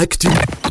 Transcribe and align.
Actu. 0.00 0.69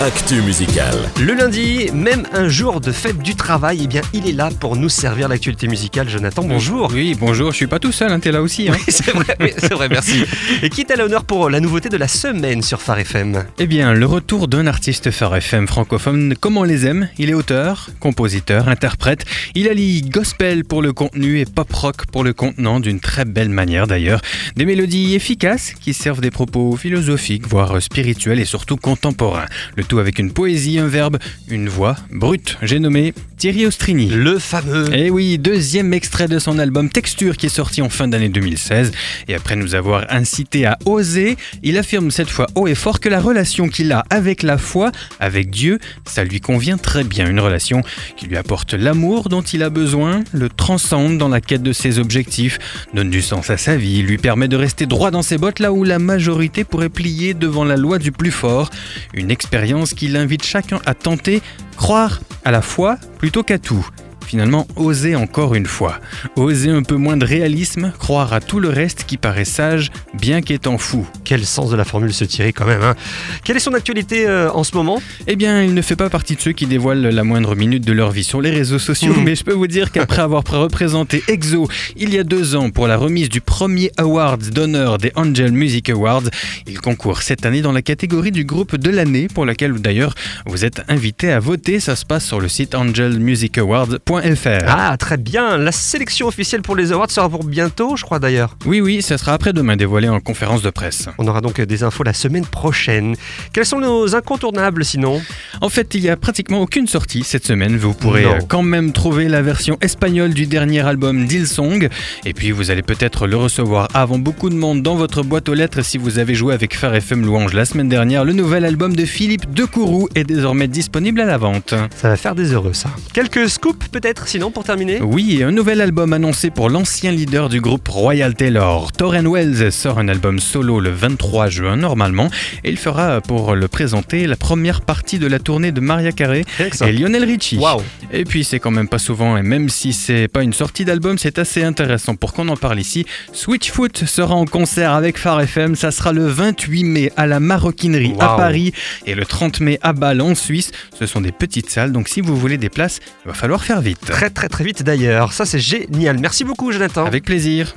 Actu 0.00 0.42
musicale. 0.42 0.94
Le 1.20 1.34
lundi, 1.34 1.90
même 1.92 2.22
un 2.32 2.46
jour 2.46 2.80
de 2.80 2.92
fête 2.92 3.18
du 3.18 3.34
travail, 3.34 3.80
eh 3.82 3.86
bien, 3.88 4.00
il 4.14 4.28
est 4.28 4.32
là 4.32 4.48
pour 4.60 4.76
nous 4.76 4.88
servir 4.88 5.28
l'actualité 5.28 5.66
musicale. 5.66 6.08
Jonathan, 6.08 6.44
bonjour. 6.44 6.92
Oui, 6.94 7.16
bonjour, 7.18 7.50
je 7.50 7.56
suis 7.56 7.66
pas 7.66 7.80
tout 7.80 7.90
seul, 7.90 8.12
hein, 8.12 8.20
t'es 8.20 8.30
là 8.30 8.40
aussi. 8.40 8.68
Hein. 8.68 8.74
Oui, 8.76 8.84
c'est 8.86 9.10
vrai, 9.10 9.36
oui, 9.40 9.50
c'est 9.58 9.74
vrai, 9.74 9.88
merci. 9.88 10.24
Et 10.62 10.70
qui 10.70 10.82
est 10.82 10.92
à 10.92 10.96
l'honneur 10.96 11.24
pour 11.24 11.50
la 11.50 11.58
nouveauté 11.58 11.88
de 11.88 11.96
la 11.96 12.06
semaine 12.06 12.62
sur 12.62 12.80
Phare 12.80 13.00
FM 13.00 13.44
Eh 13.58 13.66
bien, 13.66 13.92
le 13.92 14.06
retour 14.06 14.46
d'un 14.46 14.68
artiste 14.68 15.10
Phare 15.10 15.34
FM 15.34 15.66
francophone 15.66 16.36
comme 16.36 16.58
on 16.58 16.62
les 16.62 16.86
aime? 16.86 17.08
Il 17.18 17.28
est 17.28 17.34
auteur, 17.34 17.90
compositeur, 17.98 18.68
interprète. 18.68 19.24
Il 19.56 19.68
allie 19.68 20.02
gospel 20.02 20.64
pour 20.64 20.80
le 20.80 20.92
contenu 20.92 21.40
et 21.40 21.44
pop 21.44 21.72
rock 21.72 22.06
pour 22.06 22.22
le 22.22 22.32
contenant 22.32 22.78
d'une 22.78 23.00
très 23.00 23.24
belle 23.24 23.48
manière 23.48 23.88
d'ailleurs. 23.88 24.20
Des 24.54 24.64
mélodies 24.64 25.16
efficaces 25.16 25.72
qui 25.72 25.92
servent 25.92 26.20
des 26.20 26.30
propos 26.30 26.76
philosophiques, 26.76 27.48
voire 27.48 27.82
spirituels 27.82 28.38
et 28.38 28.44
surtout 28.44 28.76
contemporains. 28.76 29.46
Le 29.74 29.87
tout 29.88 29.98
avec 29.98 30.18
une 30.18 30.32
poésie, 30.32 30.78
un 30.78 30.86
verbe, 30.86 31.18
une 31.48 31.68
voix 31.68 31.96
brute. 32.10 32.58
J'ai 32.62 32.78
nommé 32.78 33.14
Thierry 33.38 33.66
Ostrini. 33.66 34.08
Le 34.08 34.40
fameux. 34.40 34.86
Eh 34.92 35.10
oui, 35.10 35.38
deuxième 35.38 35.94
extrait 35.94 36.26
de 36.26 36.40
son 36.40 36.58
album 36.58 36.90
Texture 36.90 37.36
qui 37.36 37.46
est 37.46 37.48
sorti 37.48 37.80
en 37.82 37.88
fin 37.88 38.08
d'année 38.08 38.28
2016. 38.28 38.90
Et 39.28 39.34
après 39.36 39.54
nous 39.54 39.76
avoir 39.76 40.06
incité 40.10 40.66
à 40.66 40.76
oser, 40.86 41.36
il 41.62 41.78
affirme 41.78 42.10
cette 42.10 42.30
fois 42.30 42.48
haut 42.56 42.66
et 42.66 42.74
fort 42.74 42.98
que 42.98 43.08
la 43.08 43.20
relation 43.20 43.68
qu'il 43.68 43.92
a 43.92 44.04
avec 44.10 44.42
la 44.42 44.58
foi, 44.58 44.90
avec 45.20 45.50
Dieu, 45.50 45.78
ça 46.04 46.24
lui 46.24 46.40
convient 46.40 46.78
très 46.78 47.04
bien. 47.04 47.30
Une 47.30 47.38
relation 47.38 47.82
qui 48.16 48.26
lui 48.26 48.36
apporte 48.36 48.74
l'amour 48.74 49.28
dont 49.28 49.42
il 49.42 49.62
a 49.62 49.70
besoin, 49.70 50.24
le 50.32 50.48
transcende 50.48 51.16
dans 51.16 51.28
la 51.28 51.40
quête 51.40 51.62
de 51.62 51.72
ses 51.72 52.00
objectifs, 52.00 52.58
donne 52.92 53.08
du 53.08 53.22
sens 53.22 53.50
à 53.50 53.56
sa 53.56 53.76
vie, 53.76 54.02
lui 54.02 54.18
permet 54.18 54.48
de 54.48 54.56
rester 54.56 54.86
droit 54.86 55.12
dans 55.12 55.22
ses 55.22 55.38
bottes 55.38 55.60
là 55.60 55.72
où 55.72 55.84
la 55.84 56.00
majorité 56.00 56.64
pourrait 56.64 56.88
plier 56.88 57.34
devant 57.34 57.64
la 57.64 57.76
loi 57.76 58.00
du 58.00 58.10
plus 58.10 58.32
fort. 58.32 58.70
Une 59.14 59.30
expérience 59.30 59.94
qui 59.94 60.08
l'invite 60.08 60.44
chacun 60.44 60.80
à 60.86 60.94
tenter, 60.94 61.40
croire 61.76 62.18
à 62.48 62.50
la 62.50 62.62
foi 62.62 62.96
plutôt 63.18 63.42
qu'à 63.42 63.58
tout 63.58 63.86
finalement 64.28 64.66
oser 64.76 65.16
encore 65.16 65.54
une 65.54 65.64
fois. 65.64 66.00
Oser 66.36 66.70
un 66.70 66.82
peu 66.82 66.96
moins 66.96 67.16
de 67.16 67.24
réalisme, 67.24 67.92
croire 67.98 68.34
à 68.34 68.40
tout 68.40 68.60
le 68.60 68.68
reste 68.68 69.04
qui 69.06 69.16
paraît 69.16 69.46
sage, 69.46 69.90
bien 70.12 70.42
qu'étant 70.42 70.76
fou. 70.76 71.06
Quel 71.24 71.46
sens 71.46 71.70
de 71.70 71.76
la 71.76 71.84
formule 71.86 72.12
se 72.12 72.24
tirer 72.24 72.52
quand 72.52 72.66
même. 72.66 72.82
Hein. 72.82 72.94
Quelle 73.42 73.56
est 73.56 73.60
son 73.60 73.72
actualité 73.72 74.26
euh, 74.28 74.50
en 74.52 74.64
ce 74.64 74.76
moment? 74.76 75.00
Eh 75.26 75.36
bien, 75.36 75.62
il 75.62 75.72
ne 75.72 75.80
fait 75.80 75.96
pas 75.96 76.10
partie 76.10 76.36
de 76.36 76.42
ceux 76.42 76.52
qui 76.52 76.66
dévoilent 76.66 77.00
la 77.00 77.24
moindre 77.24 77.54
minute 77.54 77.86
de 77.86 77.92
leur 77.92 78.10
vie 78.10 78.22
sur 78.22 78.42
les 78.42 78.50
réseaux 78.50 78.78
sociaux, 78.78 79.14
mais 79.24 79.34
je 79.34 79.44
peux 79.44 79.54
vous 79.54 79.66
dire 79.66 79.90
qu'après 79.92 80.20
avoir 80.20 80.44
représenté 80.46 81.22
EXO 81.28 81.66
il 81.96 82.12
y 82.12 82.18
a 82.18 82.24
deux 82.24 82.54
ans 82.54 82.68
pour 82.68 82.86
la 82.86 82.98
remise 82.98 83.30
du 83.30 83.40
premier 83.40 83.90
award 83.96 84.50
d'honneur 84.50 84.98
des 84.98 85.12
Angel 85.16 85.52
Music 85.52 85.88
Awards, 85.88 86.28
il 86.66 86.80
concourt 86.80 87.22
cette 87.22 87.46
année 87.46 87.62
dans 87.62 87.72
la 87.72 87.82
catégorie 87.82 88.32
du 88.32 88.44
groupe 88.44 88.76
de 88.76 88.90
l'année, 88.90 89.26
pour 89.28 89.46
laquelle 89.46 89.72
d'ailleurs 89.72 90.14
vous 90.44 90.66
êtes 90.66 90.82
invité 90.88 91.32
à 91.32 91.40
voter. 91.40 91.80
Ça 91.80 91.96
se 91.96 92.04
passe 92.04 92.26
sur 92.26 92.40
le 92.40 92.48
site 92.48 92.74
angelmusicawards.com 92.74 94.17
ah, 94.66 94.96
très 94.96 95.16
bien. 95.16 95.56
La 95.56 95.72
sélection 95.72 96.26
officielle 96.26 96.62
pour 96.62 96.76
les 96.76 96.92
awards 96.92 97.10
sera 97.10 97.28
pour 97.28 97.44
bientôt, 97.44 97.96
je 97.96 98.04
crois 98.04 98.18
d'ailleurs. 98.18 98.56
Oui, 98.66 98.80
oui, 98.80 99.02
ça 99.02 99.18
sera 99.18 99.34
après-demain 99.34 99.76
dévoilé 99.76 100.08
en 100.08 100.20
conférence 100.20 100.62
de 100.62 100.70
presse. 100.70 101.08
On 101.18 101.26
aura 101.26 101.40
donc 101.40 101.60
des 101.60 101.82
infos 101.82 102.02
la 102.02 102.12
semaine 102.12 102.46
prochaine. 102.46 103.14
Quels 103.52 103.66
sont 103.66 103.80
nos 103.80 104.14
incontournables 104.14 104.84
sinon? 104.84 105.20
En 105.60 105.68
fait, 105.68 105.94
il 105.94 106.02
n'y 106.02 106.08
a 106.08 106.16
pratiquement 106.16 106.60
aucune 106.60 106.86
sortie 106.86 107.24
cette 107.24 107.46
semaine. 107.46 107.76
Vous 107.76 107.94
pourrez 107.94 108.24
non. 108.24 108.38
quand 108.46 108.62
même 108.62 108.92
trouver 108.92 109.28
la 109.28 109.42
version 109.42 109.78
espagnole 109.80 110.34
du 110.34 110.46
dernier 110.46 110.80
album 110.80 111.26
d'Ilsong. 111.26 111.88
Et 112.24 112.32
puis, 112.32 112.50
vous 112.50 112.70
allez 112.70 112.82
peut-être 112.82 113.26
le 113.26 113.36
recevoir 113.36 113.88
avant 113.94 114.18
beaucoup 114.18 114.50
de 114.50 114.54
monde 114.54 114.82
dans 114.82 114.94
votre 114.94 115.22
boîte 115.22 115.48
aux 115.48 115.54
lettres 115.54 115.82
si 115.82 115.98
vous 115.98 116.18
avez 116.18 116.34
joué 116.34 116.54
avec 116.54 116.76
Phare 116.76 116.94
FM 116.94 117.24
Louange 117.24 117.52
la 117.52 117.64
semaine 117.64 117.88
dernière. 117.88 118.24
Le 118.24 118.32
nouvel 118.32 118.64
album 118.64 118.94
de 118.94 119.04
Philippe 119.04 119.52
Decourou 119.52 120.08
est 120.14 120.24
désormais 120.24 120.68
disponible 120.68 121.20
à 121.20 121.24
la 121.24 121.38
vente. 121.38 121.74
Ça 121.96 122.08
va 122.08 122.16
faire 122.16 122.34
des 122.34 122.52
heureux, 122.52 122.72
ça. 122.72 122.90
Quelques 123.12 123.48
scoops 123.48 123.88
peut-être? 123.88 124.07
Sinon 124.24 124.50
pour 124.50 124.64
terminer 124.64 125.00
Oui, 125.02 125.42
un 125.42 125.50
nouvel 125.50 125.82
album 125.82 126.12
annoncé 126.12 126.50
pour 126.50 126.70
l'ancien 126.70 127.12
leader 127.12 127.48
du 127.48 127.60
groupe 127.60 127.86
Royal 127.88 128.34
Taylor. 128.34 128.90
Torren 128.92 129.26
Wells 129.26 129.70
sort 129.70 129.98
un 129.98 130.08
album 130.08 130.38
solo 130.38 130.80
le 130.80 130.90
23 130.90 131.48
juin 131.48 131.76
normalement 131.76 132.30
et 132.64 132.70
il 132.70 132.78
fera 132.78 133.20
pour 133.20 133.54
le 133.54 133.68
présenter 133.68 134.26
la 134.26 134.36
première 134.36 134.80
partie 134.80 135.18
de 135.18 135.26
la 135.26 135.38
tournée 135.38 135.72
de 135.72 135.80
Maria 135.80 136.12
Carey 136.12 136.44
et 136.58 136.92
Lionel 136.92 137.24
Richie. 137.24 137.58
Wow. 137.58 137.82
Et 138.10 138.24
puis 138.24 138.44
c'est 138.44 138.58
quand 138.58 138.70
même 138.70 138.88
pas 138.88 138.98
souvent 138.98 139.36
et 139.36 139.42
même 139.42 139.68
si 139.68 139.92
c'est 139.92 140.26
pas 140.28 140.42
une 140.42 140.54
sortie 140.54 140.86
d'album, 140.86 141.18
c'est 141.18 141.38
assez 141.38 141.62
intéressant 141.62 142.14
pour 142.14 142.32
qu'on 142.32 142.48
en 142.48 142.56
parle 142.56 142.80
ici. 142.80 143.04
Switchfoot 143.32 144.06
sera 144.06 144.34
en 144.34 144.46
concert 144.46 144.92
avec 144.92 145.18
Phare 145.18 145.42
FM, 145.42 145.76
ça 145.76 145.90
sera 145.90 146.12
le 146.12 146.26
28 146.26 146.84
mai 146.84 147.12
à 147.16 147.26
la 147.26 147.40
Maroquinerie 147.40 148.12
wow. 148.12 148.22
à 148.22 148.36
Paris 148.36 148.72
et 149.04 149.14
le 149.14 149.26
30 149.26 149.60
mai 149.60 149.78
à 149.82 149.92
Bâle 149.92 150.22
en 150.22 150.34
Suisse. 150.34 150.72
Ce 150.98 151.04
sont 151.04 151.20
des 151.20 151.32
petites 151.32 151.68
salles 151.68 151.92
donc 151.92 152.08
si 152.08 152.22
vous 152.22 152.36
voulez 152.36 152.56
des 152.56 152.70
places, 152.70 153.00
il 153.24 153.28
va 153.28 153.34
falloir 153.34 153.62
faire 153.62 153.82
Très 154.06 154.30
très 154.30 154.48
très 154.48 154.64
vite 154.64 154.82
d'ailleurs. 154.82 155.32
Ça 155.32 155.44
c'est 155.44 155.58
génial. 155.58 156.18
Merci 156.18 156.44
beaucoup 156.44 156.72
Jonathan. 156.72 157.04
Avec 157.06 157.24
plaisir. 157.24 157.74